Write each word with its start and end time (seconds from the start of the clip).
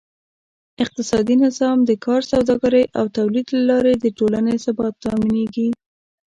اقتصادي 0.83 1.35
نظام: 1.45 1.77
د 1.89 1.91
کار، 2.05 2.21
سوداګرۍ 2.33 2.83
او 2.97 3.05
تولید 3.17 3.47
له 3.55 3.61
لارې 3.69 3.93
د 3.97 4.05
ټولنې 4.17 4.53
ثبات 4.65 4.93
تأمینېږي. 5.03 5.69